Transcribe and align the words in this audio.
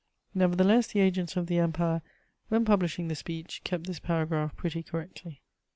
Nevertheless, 0.33 0.87
the 0.87 0.99
agents 0.99 1.37
of 1.37 1.45
the 1.45 1.59
Empire, 1.59 2.01
when 2.49 2.65
publishing 2.65 3.07
the 3.07 3.13
speech, 3.13 3.61
kept 3.63 3.85
this 3.85 3.99
paragraph 3.99 4.55
pretty 4.55 4.81
correctly. 4.81 5.43